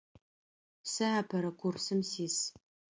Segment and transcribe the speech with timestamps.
[0.91, 2.37] Сэ апэрэ курсым сис.